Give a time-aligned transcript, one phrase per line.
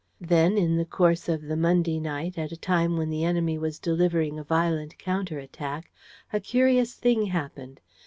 [0.19, 3.77] Then, in the course of the Monday night at a time when the enemy was
[3.77, 5.91] delivering a violent counter attack,
[6.33, 7.79] a curious thing happened.